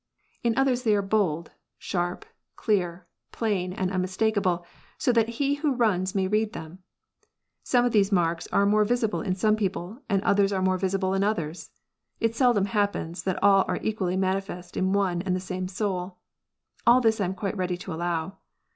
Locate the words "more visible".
8.65-9.21, 10.63-11.13